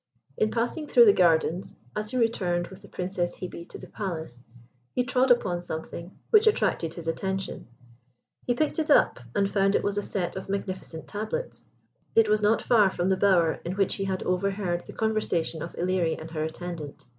[0.35, 4.41] In passing through the gardens, as he returned with the Princess Hebe to the Palace,
[4.95, 7.67] he trod upon something which attracted his attention.
[8.47, 11.67] He picked it up, and found it was a set of magnificent tablets.
[12.15, 15.73] It was not far from the bower in which he had overheard the conversation of
[15.75, 17.05] Ilerie and her attendant.